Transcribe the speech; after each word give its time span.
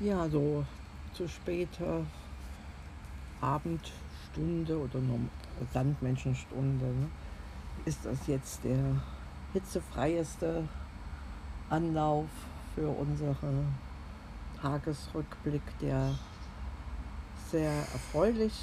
Ja, 0.00 0.28
so 0.28 0.64
zu 1.12 1.26
später 1.26 2.06
Abendstunde 3.40 4.78
oder 4.78 5.00
Sandmenschenstunde 5.72 6.84
ne, 6.84 7.08
ist 7.84 8.04
das 8.04 8.28
jetzt 8.28 8.62
der 8.62 8.78
hitzefreieste 9.52 10.68
Anlauf 11.68 12.28
für 12.76 12.88
unseren 12.88 13.74
Tagesrückblick, 14.62 15.62
der 15.80 16.14
sehr 17.50 17.72
erfreulich 17.72 18.54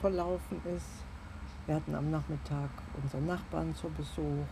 verlaufen 0.00 0.62
ist. 0.74 1.04
Wir 1.66 1.74
hatten 1.74 1.94
am 1.94 2.10
Nachmittag 2.10 2.70
unseren 3.02 3.26
Nachbarn 3.26 3.74
zu 3.74 3.90
Besuch. 3.90 4.46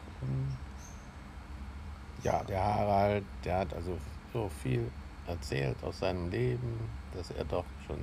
ja, 2.23 2.45
der 2.45 2.63
Harald, 2.63 3.25
der 3.43 3.61
hat 3.61 3.73
also 3.73 3.97
so 4.33 4.51
viel 4.63 4.91
erzählt 5.27 5.77
aus 5.83 6.01
seinem 6.01 6.31
Leben, 6.31 6.79
dass 7.15 7.31
er 7.31 7.45
doch 7.45 7.65
schon 7.87 7.99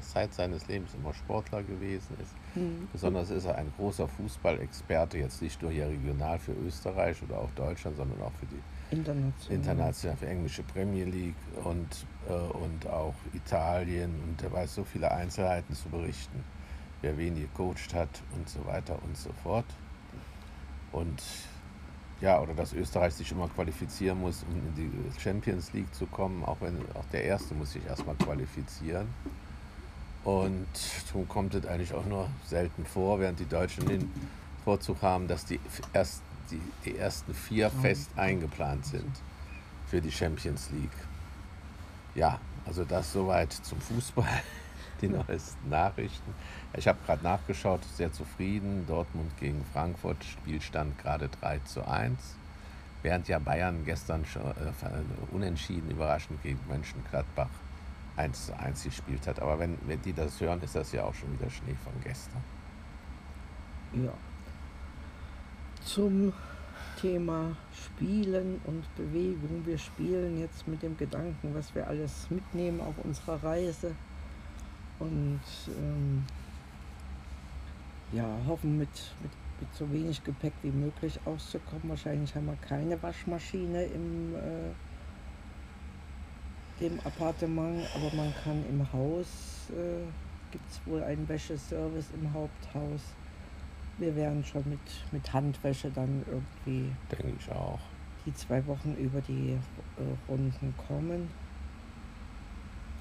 seit, 0.00 0.32
seines 0.32 0.66
Lebens 0.68 0.94
immer 0.94 1.12
Sportler 1.12 1.62
gewesen 1.62 2.16
ist. 2.22 2.32
Mhm. 2.54 2.88
Besonders 2.92 3.30
ist 3.30 3.46
er 3.46 3.56
ein 3.56 3.72
großer 3.76 4.06
Fußballexperte, 4.06 5.18
jetzt 5.18 5.42
nicht 5.42 5.60
nur 5.60 5.70
hier 5.70 5.88
regional 5.88 6.38
für 6.38 6.52
Österreich 6.52 7.20
oder 7.22 7.38
auch 7.38 7.50
Deutschland, 7.56 7.96
sondern 7.96 8.20
auch 8.22 8.32
für 8.38 8.46
die 8.46 8.60
international, 8.94 9.34
international 9.56 10.16
für 10.16 10.26
englische 10.26 10.62
Premier 10.62 11.04
League 11.04 11.34
und, 11.64 12.06
äh, 12.28 12.32
und 12.32 12.86
auch 12.86 13.14
Italien. 13.32 14.14
Und 14.28 14.42
er 14.42 14.52
weiß 14.52 14.74
so 14.74 14.84
viele 14.84 15.10
Einzelheiten 15.10 15.74
zu 15.74 15.88
berichten, 15.88 16.44
wer 17.00 17.16
wen 17.18 17.34
gecoacht 17.34 17.94
hat 17.94 18.22
und 18.36 18.48
so 18.48 18.64
weiter 18.66 18.98
und 19.02 19.16
so 19.16 19.30
fort. 19.42 19.66
Und 20.92 21.22
ja, 22.22 22.40
oder 22.40 22.54
dass 22.54 22.72
Österreich 22.72 23.14
sich 23.14 23.32
immer 23.32 23.48
qualifizieren 23.48 24.20
muss, 24.20 24.44
um 24.48 24.56
in 24.56 24.74
die 24.76 25.20
Champions 25.20 25.72
League 25.72 25.92
zu 25.92 26.06
kommen, 26.06 26.44
auch 26.44 26.56
wenn 26.60 26.76
auch 26.94 27.04
der 27.12 27.24
Erste 27.24 27.52
muss 27.52 27.72
sich 27.72 27.84
erstmal 27.84 28.14
qualifizieren. 28.14 29.08
Und 30.22 30.68
darum 31.08 31.28
kommt 31.28 31.54
es 31.54 31.66
eigentlich 31.66 31.92
auch 31.92 32.06
nur 32.06 32.28
selten 32.46 32.86
vor, 32.86 33.18
während 33.18 33.40
die 33.40 33.48
Deutschen 33.48 33.86
den 33.86 34.08
Vorzug 34.64 35.02
haben, 35.02 35.26
dass 35.26 35.44
die, 35.44 35.58
erst, 35.92 36.22
die, 36.52 36.60
die 36.84 36.96
ersten 36.96 37.34
vier 37.34 37.70
fest 37.70 38.10
eingeplant 38.14 38.86
sind 38.86 39.10
für 39.88 40.00
die 40.00 40.12
Champions 40.12 40.70
League. 40.70 40.90
Ja, 42.14 42.38
also 42.64 42.84
das 42.84 43.12
soweit 43.12 43.52
zum 43.52 43.80
Fußball, 43.80 44.42
die 45.02 45.08
neuesten 45.08 45.68
Nachrichten. 45.68 46.34
Ich 46.74 46.88
habe 46.88 46.98
gerade 47.04 47.22
nachgeschaut, 47.22 47.80
sehr 47.96 48.12
zufrieden. 48.12 48.86
Dortmund 48.86 49.36
gegen 49.38 49.64
Frankfurt, 49.72 50.24
Spielstand 50.24 50.98
gerade 50.98 51.28
3 51.40 51.58
zu 51.64 51.86
1. 51.86 52.36
Während 53.02 53.28
ja 53.28 53.38
Bayern 53.40 53.84
gestern 53.84 54.24
schon 54.24 54.42
äh, 54.42 55.32
unentschieden 55.32 55.90
überraschend 55.90 56.40
gegen 56.42 56.60
Mönchengladbach 56.68 57.50
1 58.16 58.46
zu 58.46 58.58
1 58.58 58.84
gespielt 58.84 59.26
hat. 59.26 59.40
Aber 59.40 59.58
wenn, 59.58 59.76
wenn 59.86 60.00
die 60.02 60.12
das 60.12 60.40
hören, 60.40 60.62
ist 60.62 60.76
das 60.76 60.92
ja 60.92 61.04
auch 61.04 61.14
schon 61.14 61.32
wieder 61.32 61.50
Schnee 61.50 61.76
von 61.82 61.92
gestern. 62.02 62.42
Ja. 63.92 64.12
Zum 65.84 66.32
Thema 67.00 67.56
Spielen 67.74 68.60
und 68.64 68.84
Bewegung. 68.94 69.62
Wir 69.64 69.78
spielen 69.78 70.38
jetzt 70.38 70.68
mit 70.68 70.82
dem 70.82 70.96
Gedanken, 70.96 71.54
was 71.54 71.74
wir 71.74 71.88
alles 71.88 72.30
mitnehmen 72.30 72.80
auf 72.80 72.94
unserer 73.02 73.42
Reise. 73.42 73.96
Und 75.02 75.40
ähm, 75.68 76.24
ja, 78.12 78.26
hoffen 78.46 78.78
mit, 78.78 78.88
mit, 79.20 79.32
mit 79.60 79.74
so 79.74 79.90
wenig 79.90 80.22
Gepäck 80.22 80.52
wie 80.62 80.70
möglich 80.70 81.18
auszukommen. 81.24 81.88
Wahrscheinlich 81.88 82.34
haben 82.34 82.46
wir 82.46 82.56
keine 82.56 83.02
Waschmaschine 83.02 83.84
im 83.84 84.34
äh, 84.34 84.72
dem 86.80 86.98
Appartement, 87.04 87.82
aber 87.94 88.14
man 88.16 88.34
kann 88.42 88.64
im 88.68 88.92
Haus, 88.92 89.70
äh, 89.70 90.04
gibt 90.50 90.70
es 90.70 90.80
wohl 90.86 91.02
einen 91.02 91.28
Wäscheservice 91.28 92.10
im 92.14 92.32
Haupthaus. 92.32 93.00
Wir 93.98 94.14
werden 94.16 94.44
schon 94.44 94.64
mit, 94.68 94.80
mit 95.12 95.32
Handwäsche 95.32 95.90
dann 95.90 96.24
irgendwie, 96.26 96.90
denke 97.10 97.36
ich 97.38 97.50
auch, 97.52 97.78
die 98.26 98.34
zwei 98.34 98.66
Wochen 98.66 98.94
über 98.94 99.20
die 99.20 99.52
äh, 99.52 100.30
Runden 100.30 100.74
kommen. 100.88 101.28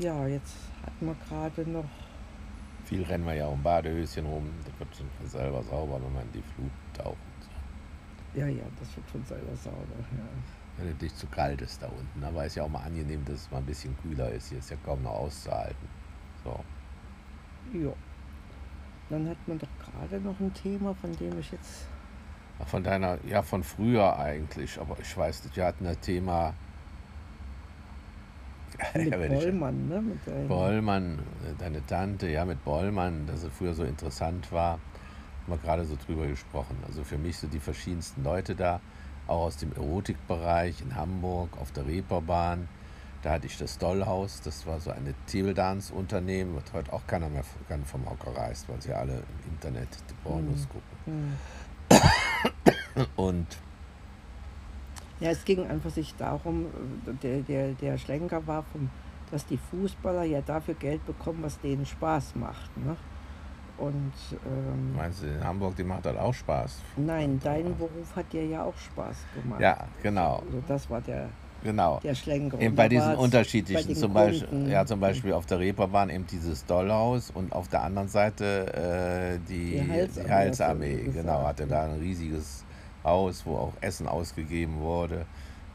Ja, 0.01 0.27
jetzt 0.27 0.55
hatten 0.85 1.05
wir 1.05 1.15
gerade 1.27 1.69
noch. 1.69 1.85
Viel 2.85 3.03
rennen 3.03 3.25
wir 3.25 3.35
ja 3.35 3.47
um 3.47 3.61
Badehöschen 3.61 4.25
rum, 4.25 4.49
das 4.65 4.79
wird 4.79 4.95
schon 4.95 5.29
selber 5.29 5.63
sauber, 5.63 6.01
wenn 6.03 6.13
man 6.13 6.23
in 6.23 6.31
die 6.33 6.41
Flut 6.41 6.71
taucht. 6.93 7.17
Ja, 8.33 8.47
ja, 8.47 8.63
das 8.79 8.95
wird 8.95 9.09
schon 9.09 9.23
selber 9.25 9.55
sauber. 9.55 9.95
Ja 10.17 10.25
wenn 10.77 10.87
es 10.89 11.01
nicht 11.01 11.17
zu 11.17 11.27
kalt 11.27 11.61
ist 11.61 11.81
da 11.81 11.87
unten. 11.87 12.23
Aber 12.23 12.41
es 12.41 12.47
ist 12.47 12.55
ja 12.55 12.63
auch 12.63 12.69
mal 12.69 12.83
angenehm, 12.83 13.23
dass 13.25 13.35
es 13.35 13.51
mal 13.51 13.59
ein 13.59 13.65
bisschen 13.65 13.95
kühler 14.01 14.31
ist. 14.31 14.49
Hier 14.49 14.59
ist 14.59 14.69
ja 14.69 14.77
kaum 14.83 15.03
noch 15.03 15.11
auszuhalten. 15.11 15.87
So. 16.43 16.59
Ja. 17.73 17.93
Dann 19.09 19.29
hat 19.29 19.37
man 19.47 19.59
doch 19.59 19.67
gerade 19.79 20.21
noch 20.21 20.39
ein 20.39 20.53
Thema, 20.53 20.93
von 20.95 21.15
dem 21.17 21.39
ich 21.39 21.51
jetzt. 21.51 21.87
Von 22.65 22.83
deiner, 22.83 23.17
ja, 23.25 23.41
von 23.41 23.63
früher 23.63 24.17
eigentlich, 24.17 24.79
aber 24.79 24.97
ich 24.99 25.17
weiß 25.17 25.45
nicht, 25.45 25.55
wir 25.55 25.65
hatten 25.65 25.83
das 25.83 25.99
Thema. 25.99 26.53
Mit 28.95 29.11
ja, 29.11 29.17
Bollmann, 29.17 29.87
ne? 29.87 30.01
Mit. 30.01 30.47
Bollmann, 30.47 31.19
deine 31.59 31.85
Tante, 31.85 32.29
ja, 32.29 32.45
mit 32.45 32.63
Bollmann, 32.63 33.27
dass 33.27 33.43
es 33.43 33.53
früher 33.53 33.73
so 33.73 33.83
interessant 33.83 34.51
war. 34.51 34.79
Haben 35.43 35.47
wir 35.47 35.57
gerade 35.57 35.85
so 35.85 35.97
drüber 36.05 36.27
gesprochen. 36.27 36.77
Also 36.87 37.03
für 37.03 37.17
mich 37.17 37.37
so 37.37 37.47
die 37.47 37.59
verschiedensten 37.59 38.23
Leute 38.23 38.55
da 38.55 38.79
auch 39.27 39.45
aus 39.45 39.57
dem 39.57 39.73
Erotikbereich 39.73 40.81
in 40.81 40.95
Hamburg 40.95 41.57
auf 41.59 41.71
der 41.71 41.85
Reeperbahn. 41.85 42.67
Da 43.21 43.31
hatte 43.31 43.45
ich 43.45 43.57
das 43.57 43.77
Dollhaus, 43.77 44.41
das 44.41 44.65
war 44.65 44.79
so 44.79 44.89
ein 44.89 45.13
Table-Dance-Unternehmen, 45.27 46.55
wird 46.55 46.73
heute 46.73 46.91
auch 46.91 47.05
keiner 47.05 47.29
mehr 47.29 47.43
vom 47.85 48.09
Hocker 48.09 48.35
reißt, 48.35 48.67
weil 48.67 48.81
sie 48.81 48.93
alle 48.93 49.13
im 49.13 49.53
Internet 49.53 49.89
die 50.09 50.13
Pornos 50.23 50.61
mhm. 50.61 50.69
gucken. 50.69 51.37
Mhm. 52.95 53.05
Und 53.15 53.47
ja, 55.21 55.29
es 55.29 55.45
ging 55.45 55.65
einfach 55.67 55.91
sich 55.91 56.15
darum, 56.15 56.65
der, 57.21 57.41
der, 57.41 57.69
der 57.73 57.97
Schlenker 57.97 58.45
war, 58.47 58.63
vom, 58.63 58.89
dass 59.29 59.45
die 59.45 59.57
Fußballer 59.57 60.23
ja 60.23 60.41
dafür 60.41 60.73
Geld 60.73 61.05
bekommen, 61.05 61.39
was 61.43 61.59
denen 61.59 61.85
Spaß 61.85 62.35
macht. 62.35 62.75
Ne? 62.77 62.97
Und, 63.77 64.13
ähm, 64.45 64.95
Meinst 64.95 65.21
du, 65.21 65.27
in 65.27 65.43
Hamburg, 65.43 65.75
die 65.75 65.83
macht 65.83 66.05
das 66.05 66.17
auch 66.17 66.33
Spaß? 66.33 66.79
Nein, 66.97 67.39
dein 67.43 67.75
Beruf 67.77 68.15
hat 68.15 68.33
dir 68.33 68.45
ja 68.45 68.63
auch 68.63 68.77
Spaß 68.77 69.17
gemacht. 69.35 69.61
Ja, 69.61 69.87
genau. 70.01 70.37
Also 70.45 70.63
das 70.67 70.89
war 70.89 71.01
der, 71.01 71.29
genau. 71.63 71.99
der 72.03 72.15
Schlenker. 72.15 72.59
Eben 72.59 72.75
bei 72.75 72.89
diesen 72.89 73.15
unterschiedlichen, 73.15 73.93
bei 73.93 73.99
zum, 73.99 74.13
Beispiel, 74.13 74.69
ja, 74.69 74.85
zum 74.85 74.99
Beispiel 74.99 75.33
auf 75.33 75.45
der 75.45 75.59
Reeperbahn 75.59 76.09
eben 76.09 76.27
dieses 76.27 76.65
Dollhaus 76.65 77.31
und 77.31 77.53
auf 77.53 77.67
der 77.69 77.83
anderen 77.83 78.07
Seite 78.07 79.37
äh, 79.37 79.39
die, 79.47 79.71
die 79.71 79.89
Heilsarmee, 79.89 80.23
die 80.23 80.31
Heilsarmee 80.31 81.09
genau, 81.13 81.43
hatte 81.43 81.65
da 81.67 81.85
ein 81.85 81.99
riesiges 81.99 82.65
Haus, 83.03 83.45
wo 83.45 83.57
auch 83.57 83.73
Essen 83.81 84.07
ausgegeben 84.07 84.79
wurde 84.79 85.25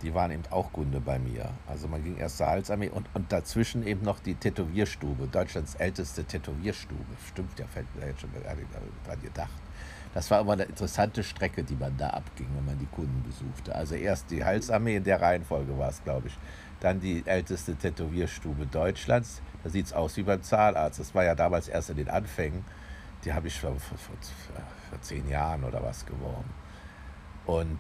die 0.03 0.15
waren 0.15 0.31
eben 0.31 0.43
auch 0.51 0.73
Kunde 0.73 1.01
bei 1.01 1.19
mir. 1.19 1.49
Also 1.67 1.89
man 1.89 2.03
ging 2.05 2.17
erst 2.19 2.39
zur 2.39 2.47
Halsarmee 2.47 2.91
und, 2.91 3.09
und 3.15 3.33
dazwischen 3.33 3.87
eben 3.87 4.05
noch 4.05 4.21
die 4.21 4.35
Tätowierstube, 4.35 5.27
Deutschlands 5.27 5.75
älteste 5.77 6.25
Tätowierstube. 6.25 7.05
Stimmt, 7.27 7.59
ja, 7.59 7.67
fällt 7.67 7.95
mir 7.97 8.09
jetzt 8.09 8.21
schon 8.21 8.33
gar 8.33 8.55
nicht 8.55 8.69
dran 9.07 9.23
gedacht. 9.23 9.51
Das 10.13 10.31
war 10.31 10.41
immer 10.41 10.53
eine 10.53 10.65
interessante 10.65 11.23
Strecke, 11.23 11.63
die 11.63 11.77
man 11.77 11.97
da 11.97 12.11
abging, 12.11 12.49
wenn 12.57 12.65
man 12.65 12.79
die 12.79 12.87
Kunden 12.87 13.23
besuchte. 13.23 13.75
Also 13.75 13.95
erst 13.95 14.31
die 14.31 14.45
Halsarmee, 14.45 14.97
in 14.97 15.05
der 15.05 15.21
Reihenfolge 15.21 15.77
war 15.79 15.91
es, 15.91 16.03
glaube 16.05 16.29
ich. 16.29 16.39
Dann 16.81 17.01
die 17.01 17.23
älteste 17.27 17.75
Tätowierstube 17.75 18.67
Deutschlands. 18.67 19.43
Da 19.63 19.71
sieht 19.71 19.87
es 19.87 19.93
aus 19.93 20.17
wie 20.17 20.23
beim 20.23 20.43
Zahnarzt. 20.43 21.01
Das 21.01 21.15
war 21.15 21.25
ja 21.25 21.35
damals 21.35 21.69
erst 21.69 21.91
in 21.91 21.97
den 21.97 22.09
Anfängen. 22.09 22.65
Die 23.25 23.33
habe 23.33 23.49
ich 23.49 23.59
vor, 23.59 23.75
vor, 23.79 23.99
vor, 23.99 24.17
vor 24.91 25.01
zehn 25.01 25.29
Jahren 25.29 25.65
oder 25.65 25.83
was 25.83 26.05
geworben. 26.05 26.66
Und 27.47 27.79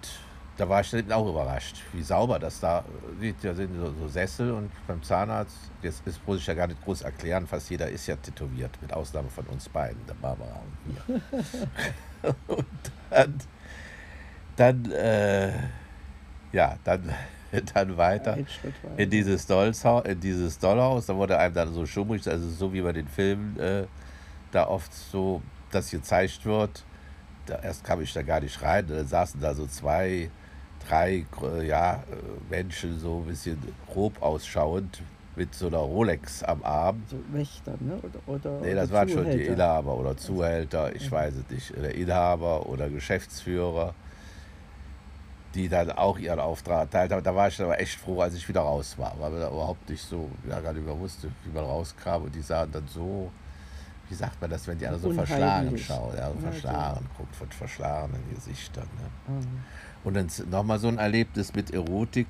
da 0.56 0.68
war 0.68 0.80
ich 0.80 1.12
auch 1.12 1.28
überrascht, 1.28 1.82
wie 1.92 2.02
sauber 2.02 2.38
das 2.38 2.60
da 2.60 2.84
sieht. 3.20 3.36
Da 3.42 3.54
sind 3.54 3.74
so, 3.76 3.92
so, 3.92 4.08
Sessel 4.08 4.52
und 4.52 4.70
beim 4.86 5.02
Zahnarzt, 5.02 5.56
das, 5.82 6.02
das 6.04 6.18
muss 6.26 6.38
ich 6.38 6.46
ja 6.46 6.54
gar 6.54 6.66
nicht 6.66 6.82
groß 6.82 7.02
erklären, 7.02 7.46
fast 7.46 7.68
jeder 7.68 7.88
ist 7.88 8.06
ja 8.06 8.16
tätowiert, 8.16 8.70
mit 8.80 8.92
Ausnahme 8.92 9.28
von 9.28 9.44
uns 9.46 9.68
beiden, 9.68 10.06
der 10.06 10.14
Barbara 10.14 10.60
und 10.60 11.10
mir. 11.10 11.20
und 12.46 12.66
dann, 13.10 13.38
dann 14.56 14.90
äh, 14.92 15.52
ja, 16.52 16.78
dann, 16.84 17.12
dann 17.74 17.96
weiter 17.96 18.38
in 18.96 19.10
dieses, 19.10 19.46
Dollshaus, 19.46 20.06
in 20.06 20.20
dieses 20.20 20.58
Dollhaus. 20.58 21.06
Da 21.06 21.16
wurde 21.16 21.38
einem 21.38 21.54
dann 21.54 21.74
so 21.74 21.84
schummrig, 21.84 22.26
also 22.28 22.48
so 22.48 22.72
wie 22.72 22.80
bei 22.80 22.92
den 22.92 23.08
Filmen 23.08 23.58
äh, 23.58 23.84
da 24.52 24.66
oft 24.68 24.92
so 24.94 25.42
das 25.70 25.90
gezeigt 25.90 26.44
wird. 26.46 26.84
Da, 27.46 27.60
erst 27.62 27.84
kam 27.84 28.00
ich 28.02 28.12
da 28.12 28.22
gar 28.22 28.40
nicht 28.40 28.60
rein, 28.60 28.86
da 28.88 29.04
saßen 29.04 29.40
da 29.40 29.54
so 29.54 29.66
zwei 29.66 30.30
drei 30.88 31.24
ja, 31.64 32.02
Menschen 32.50 32.98
so 32.98 33.18
ein 33.18 33.26
bisschen 33.26 33.58
grob 33.92 34.20
ausschauend 34.22 35.02
mit 35.34 35.54
so 35.54 35.66
einer 35.66 35.78
Rolex 35.78 36.42
am 36.42 36.62
Arm. 36.62 37.02
So 37.10 37.18
Wächter, 37.32 37.74
ne? 37.80 37.98
Oder, 38.02 38.34
oder, 38.34 38.60
nee, 38.60 38.74
das 38.74 38.90
waren 38.90 39.08
schon 39.08 39.30
die 39.30 39.46
Inhaber 39.46 39.96
oder 39.96 40.16
Zuhälter, 40.16 40.94
ich 40.94 41.10
weiß 41.10 41.34
es 41.34 41.50
nicht, 41.50 41.76
oder 41.76 41.94
Inhaber 41.94 42.66
oder 42.66 42.88
Geschäftsführer. 42.88 43.94
die 45.54 45.68
dann 45.68 45.90
auch 45.90 46.18
ihren 46.18 46.38
Auftrag 46.38 46.80
erteilt 46.80 47.12
haben. 47.12 47.24
Da 47.24 47.34
war 47.34 47.48
ich 47.48 47.60
aber 47.60 47.80
echt 47.80 47.98
froh, 47.98 48.20
als 48.20 48.34
ich 48.34 48.46
wieder 48.48 48.60
raus 48.60 48.96
war, 48.98 49.14
weil 49.18 49.32
wir 49.32 49.40
da 49.40 49.48
überhaupt 49.48 49.88
nicht 49.88 50.02
so, 50.02 50.30
ja, 50.48 50.60
gar 50.60 50.72
nicht 50.72 50.84
mehr 50.84 50.98
wusste, 50.98 51.30
wie 51.44 51.50
man 51.50 51.64
rauskam. 51.64 52.24
Und 52.24 52.34
die 52.34 52.42
sahen 52.42 52.70
dann 52.72 52.86
so, 52.88 53.30
wie 54.08 54.14
sagt 54.14 54.40
man 54.40 54.50
das, 54.50 54.66
wenn 54.66 54.78
die 54.78 54.86
alle 54.86 54.98
so 54.98 55.08
Unheimlich. 55.08 55.28
verschlagen 55.28 55.78
schauen, 55.78 56.16
ja, 56.16 56.30
so 56.30 56.38
verschlagen, 56.38 57.06
guckt 57.16 57.34
von 57.34 57.48
verschlagenen 57.50 58.22
Gesichtern. 58.34 58.88
Ne? 58.98 59.34
Mhm. 59.34 59.64
Und 60.04 60.14
dann 60.14 60.28
nochmal 60.50 60.78
so 60.78 60.88
ein 60.88 60.98
Erlebnis 60.98 61.54
mit 61.54 61.72
Erotik 61.72 62.28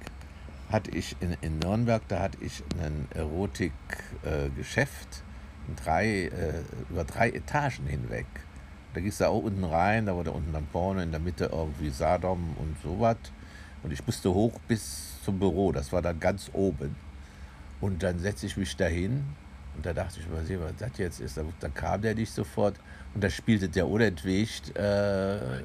hatte 0.71 0.91
ich 0.91 1.17
in, 1.21 1.37
in 1.43 1.59
Nürnberg, 1.59 2.03
da 2.09 2.21
hatte 2.21 2.39
ich 2.41 2.63
ein 2.83 3.07
Erotikgeschäft 3.15 5.09
äh, 5.09 5.75
drei, 5.83 6.07
äh, 6.25 6.63
über 6.91 7.05
drei 7.05 7.31
Etagen 7.31 7.87
hinweg. 7.87 8.27
Da 8.95 9.01
gehst 9.01 9.21
du 9.21 9.29
auch 9.29 9.43
unten 9.43 9.65
rein, 9.65 10.07
da 10.07 10.17
war 10.17 10.25
da 10.25 10.31
unten 10.31 10.53
dann 10.53 10.67
vorne, 10.73 11.03
in 11.03 11.11
der 11.11 11.21
Mitte 11.21 11.51
irgendwie 11.53 11.91
Sadom 11.91 12.57
und 12.59 12.77
sowas. 12.83 13.19
Und 13.83 13.93
ich 13.93 14.05
musste 14.07 14.33
hoch 14.33 14.59
bis 14.67 15.23
zum 15.23 15.39
Büro, 15.39 15.71
das 15.71 15.93
war 15.93 16.01
dann 16.03 16.19
ganz 16.19 16.51
oben. 16.55 16.97
Und 17.81 18.03
dann 18.03 18.19
setze 18.19 18.47
ich 18.47 18.57
mich 18.57 18.75
da 18.77 18.87
hin 18.87 19.25
und 19.77 19.85
da 19.85 19.93
dachte 19.93 20.21
ich, 20.21 20.29
mal 20.29 20.45
sehen, 20.45 20.61
was 20.63 20.73
das 20.79 20.99
jetzt 20.99 21.21
ist. 21.21 21.37
Da, 21.37 21.43
da 21.61 21.69
kam 21.69 22.03
der 22.03 22.15
nicht 22.15 22.33
sofort 22.33 22.77
und 23.15 23.23
da 23.23 23.31
spielte 23.31 23.69
der 23.69 23.87
unentwegt, 23.87 24.77
äh, 24.77 25.37
äh, 25.37 25.61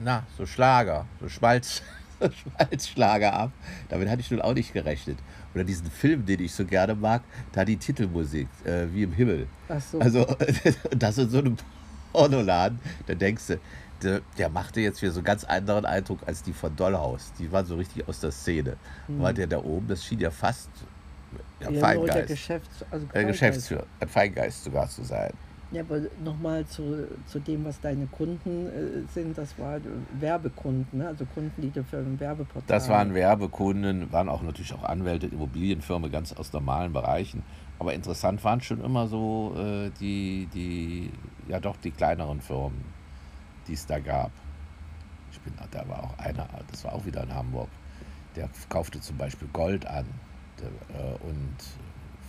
na, 0.00 0.24
so 0.36 0.46
Schlager, 0.46 1.06
so 1.20 1.28
Schmalz. 1.28 1.82
Schmalzschlager 2.20 3.32
ab. 3.32 3.52
Damit 3.88 4.08
hatte 4.08 4.20
ich 4.20 4.30
nun 4.30 4.40
auch 4.40 4.54
nicht 4.54 4.72
gerechnet. 4.72 5.18
Oder 5.54 5.62
diesen 5.62 5.88
Film, 5.88 6.26
den 6.26 6.40
ich 6.40 6.52
so 6.52 6.64
gerne 6.64 6.96
mag, 6.96 7.22
da 7.52 7.64
die 7.64 7.76
Titelmusik, 7.76 8.48
äh, 8.64 8.86
wie 8.92 9.04
im 9.04 9.12
Himmel. 9.12 9.46
Ach 9.68 9.80
so. 9.80 10.00
Also, 10.00 10.26
das 10.90 11.18
ist 11.18 11.30
so 11.30 11.38
eine 11.38 11.54
Pornoladen, 12.12 12.80
da 13.06 13.14
denkst 13.14 13.46
du, 13.46 13.60
der, 14.02 14.20
der, 14.36 14.48
machte 14.48 14.80
jetzt 14.80 15.02
wieder 15.02 15.12
so 15.12 15.18
einen 15.18 15.24
ganz 15.24 15.44
anderen 15.44 15.84
Eindruck 15.84 16.20
als 16.26 16.42
die 16.42 16.52
von 16.52 16.74
Dollhaus. 16.76 17.32
Die 17.38 17.50
waren 17.50 17.66
so 17.66 17.76
richtig 17.76 18.06
aus 18.08 18.20
der 18.20 18.30
Szene. 18.30 18.76
Mhm. 19.08 19.20
War 19.20 19.32
der 19.32 19.46
da 19.46 19.58
oben, 19.58 19.88
das 19.88 20.04
schien 20.04 20.20
ja 20.20 20.30
fast 20.30 20.70
ja, 21.60 21.70
ja, 21.70 21.80
Feingeist. 21.80 22.14
Der 22.14 22.26
Geschäfts 22.26 22.84
also 22.90 23.06
äh, 23.12 23.24
Geschäftsführer, 23.24 23.86
ein 24.00 24.08
Feingeist 24.08 24.64
sogar 24.64 24.88
zu 24.88 25.02
sein. 25.02 25.32
Ja, 25.70 25.82
aber 25.82 26.00
nochmal 26.24 26.64
zu, 26.64 27.06
zu 27.26 27.40
dem, 27.40 27.64
was 27.66 27.78
deine 27.80 28.06
Kunden 28.06 28.68
äh, 28.68 29.12
sind, 29.12 29.36
das 29.36 29.58
waren 29.58 29.82
Werbekunden, 30.18 30.98
ne? 30.98 31.08
also 31.08 31.26
Kunden, 31.26 31.60
die 31.60 31.82
für 31.82 31.98
ein 31.98 32.18
Werbeportal... 32.18 32.62
Das 32.66 32.88
waren 32.88 33.12
Werbekunden, 33.12 34.10
waren 34.10 34.30
auch 34.30 34.40
natürlich 34.40 34.72
auch 34.72 34.84
Anwälte, 34.84 35.26
Immobilienfirmen, 35.26 36.10
ganz 36.10 36.32
aus 36.32 36.54
normalen 36.54 36.94
Bereichen. 36.94 37.42
Aber 37.78 37.92
interessant 37.92 38.42
waren 38.44 38.62
schon 38.62 38.82
immer 38.82 39.08
so 39.08 39.54
äh, 39.58 39.90
die, 40.00 40.48
die, 40.54 41.10
ja 41.48 41.60
doch 41.60 41.76
die 41.76 41.90
kleineren 41.90 42.40
Firmen, 42.40 42.82
die 43.66 43.74
es 43.74 43.84
da 43.84 43.98
gab. 43.98 44.30
Ich 45.30 45.40
bin, 45.40 45.52
da 45.70 45.86
war 45.86 46.02
auch 46.02 46.18
einer, 46.18 46.48
das 46.70 46.82
war 46.84 46.94
auch 46.94 47.04
wieder 47.04 47.22
in 47.24 47.34
Hamburg, 47.34 47.68
der 48.36 48.48
kaufte 48.70 49.02
zum 49.02 49.18
Beispiel 49.18 49.48
Gold 49.52 49.86
an 49.86 50.06
der, 50.06 50.06
äh, 50.06 50.27
und 51.20 51.56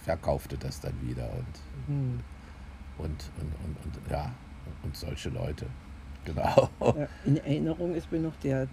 verkaufte 0.04 0.58
das 0.58 0.80
dann 0.80 0.94
wieder 1.02 1.30
und, 1.32 1.88
hm. 1.88 2.20
und, 2.98 3.08
und, 3.08 3.54
und, 3.66 3.98
und, 3.98 4.12
ja, 4.12 4.32
und 4.84 4.96
solche 4.96 5.30
Leute. 5.30 5.66
Genau. 6.26 6.70
In 7.26 7.38
Erinnerung 7.38 7.96
ist 7.96 8.12
mir 8.12 8.20
noch 8.20 8.36
der 8.44 8.68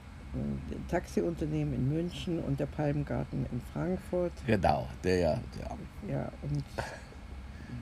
Taxiunternehmen 0.88 1.74
in 1.74 1.88
München 1.88 2.40
und 2.40 2.58
der 2.58 2.66
Palmgarten 2.66 3.46
in 3.50 3.60
Frankfurt. 3.72 4.32
Genau, 4.46 4.88
der 5.04 5.18
ja. 5.18 5.40
Der. 5.56 6.14
Ja, 6.14 6.32
und 6.42 6.64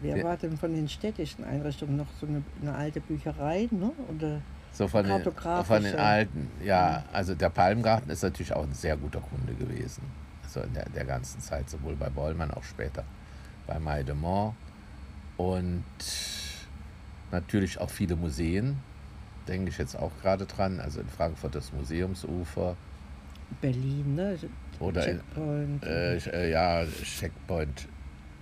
wer 0.02 0.14
der, 0.16 0.24
war 0.24 0.36
denn 0.36 0.56
von 0.56 0.72
den 0.72 0.88
städtischen 0.88 1.44
Einrichtungen 1.44 1.96
noch 1.96 2.06
so 2.20 2.26
eine, 2.26 2.42
eine 2.60 2.74
alte 2.74 3.00
Bücherei, 3.00 3.68
ne? 3.70 3.90
Oder 4.14 4.42
so 4.72 4.88
von 4.88 5.06
den, 5.06 5.22
von 5.22 5.82
den 5.82 5.96
alten, 5.96 6.50
ja. 6.64 7.04
Also 7.12 7.34
der 7.34 7.48
Palmgarten 7.48 8.10
ist 8.10 8.22
natürlich 8.22 8.52
auch 8.52 8.64
ein 8.64 8.74
sehr 8.74 8.96
guter 8.96 9.20
Kunde 9.20 9.54
gewesen. 9.54 10.02
Also 10.44 10.60
in 10.60 10.74
der, 10.74 10.88
der 10.90 11.04
ganzen 11.04 11.40
Zeit, 11.40 11.68
sowohl 11.68 11.96
bei 11.96 12.08
Bollmann, 12.08 12.50
auch 12.50 12.64
später 12.64 13.04
bei 13.66 13.78
Maidemont. 13.78 14.54
Und 15.36 15.84
natürlich 17.32 17.80
auch 17.80 17.90
viele 17.90 18.14
Museen 18.14 18.78
denke 19.48 19.70
ich 19.70 19.78
jetzt 19.78 19.96
auch 19.96 20.12
gerade 20.20 20.46
dran. 20.46 20.80
Also 20.80 21.00
in 21.00 21.08
Frankfurt 21.08 21.54
das 21.54 21.72
Museumsufer. 21.72 22.76
Berlin, 23.60 24.14
ne? 24.14 24.38
Oder 24.80 25.02
Checkpoint. 25.02 25.82
In, 25.84 25.88
äh, 25.88 26.16
äh, 26.16 26.50
ja, 26.50 26.84
Checkpoint, 26.86 27.88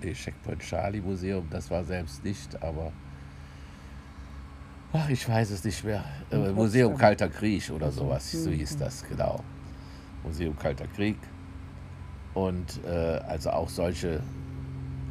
nee, 0.03 0.13
Checkpoint 0.13 0.61
Charlie 0.61 1.01
Museum, 1.01 1.47
das 1.51 1.71
war 1.71 1.85
selbst 1.85 2.25
nicht, 2.25 2.63
aber 2.63 2.93
ach, 4.93 5.09
ich 5.09 5.29
weiß 5.29 5.51
es 5.51 5.65
nicht 5.65 5.85
mehr. 5.85 6.05
Äh, 6.31 6.53
Museum 6.53 6.97
Kalter 6.97 7.29
Krieg 7.29 7.71
oder 7.71 7.91
sowas, 7.91 8.31
so 8.33 8.51
hieß 8.51 8.79
das, 8.79 9.05
genau. 9.07 9.43
Museum 10.25 10.57
Kalter 10.57 10.87
Krieg. 10.87 11.19
Und 12.35 12.81
äh, 12.85 13.21
also 13.27 13.51
auch 13.51 13.69
solche 13.69 14.21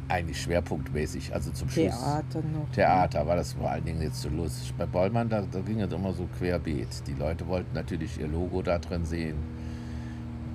eigentlich 0.08 0.42
schwerpunktmäßig, 0.42 1.32
also 1.32 1.50
zum 1.52 1.68
Schluss. 1.70 1.98
Theater 1.98 2.42
noch. 2.42 2.68
Theater 2.72 3.26
war 3.26 3.36
das 3.36 3.54
vor 3.54 3.70
allen 3.70 3.84
Dingen 3.84 4.02
jetzt 4.02 4.20
so 4.20 4.28
lustig. 4.28 4.74
Bei 4.76 4.84
Bollmann, 4.84 5.28
da, 5.28 5.42
da 5.50 5.60
ging 5.60 5.80
es 5.80 5.92
immer 5.92 6.12
so 6.12 6.28
querbeet. 6.38 7.06
Die 7.06 7.14
Leute 7.14 7.46
wollten 7.48 7.74
natürlich 7.74 8.20
ihr 8.20 8.28
Logo 8.28 8.60
da 8.62 8.78
drin 8.78 9.06
sehen. 9.06 9.36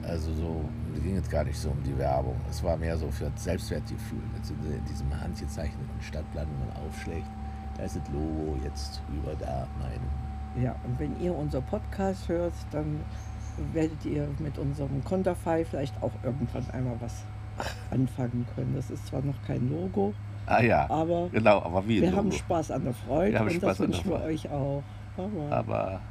Also 0.03 0.31
so, 0.33 0.61
da 0.93 1.01
ging 1.01 1.17
es 1.17 1.29
gar 1.29 1.43
nicht 1.43 1.57
so 1.57 1.69
um 1.69 1.81
die 1.83 1.97
Werbung. 1.97 2.35
Es 2.49 2.63
war 2.63 2.77
mehr 2.77 2.97
so 2.97 3.09
für 3.09 3.31
Selbstwertgefühl. 3.35 4.21
Also 4.39 4.53
in 4.53 4.85
diesem 4.85 5.09
handgezeichneten 5.19 6.01
Stadtplan, 6.01 6.47
wenn 6.47 6.67
man 6.67 6.87
aufschlägt, 6.87 7.27
da 7.77 7.83
ist 7.83 7.95
das 7.95 8.03
Logo 8.13 8.57
jetzt 8.63 9.01
über 9.09 9.33
da, 9.35 9.67
mein. 9.79 10.63
Ja, 10.63 10.75
und 10.85 10.99
wenn 10.99 11.19
ihr 11.19 11.35
unser 11.35 11.61
Podcast 11.61 12.29
hört, 12.29 12.53
dann 12.71 12.99
werdet 13.73 14.05
ihr 14.05 14.27
mit 14.39 14.57
unserem 14.57 15.03
Konterfei 15.03 15.65
vielleicht 15.65 15.95
auch 16.01 16.11
irgendwann 16.23 16.69
einmal 16.71 16.95
was 16.99 17.23
anfangen 17.91 18.45
können. 18.55 18.73
Das 18.75 18.89
ist 18.89 19.07
zwar 19.07 19.21
noch 19.21 19.41
kein 19.45 19.69
Logo, 19.69 20.13
ah, 20.45 20.61
ja. 20.61 20.89
aber, 20.89 21.29
genau, 21.31 21.61
aber 21.61 21.87
wir 21.87 22.01
Logo. 22.01 22.17
haben 22.17 22.31
Spaß 22.31 22.71
an 22.71 22.83
der 22.83 22.93
Freude 22.93 23.39
und 23.41 23.63
das 23.63 23.79
wünschen 23.79 24.09
wir 24.09 24.21
euch 24.21 24.49
auch. 24.49 24.83
Aber, 25.17 25.55
aber 25.55 26.01